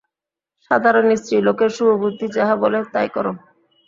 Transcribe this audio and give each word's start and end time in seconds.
সাধারণ 0.71 1.07
স্ত্রীলোকের 1.15 1.69
শুভবুদ্ধি 1.69 2.27
যাহা 2.37 2.55
বলে, 2.63 2.79
তাই 2.93 3.07
করো। 3.09 3.31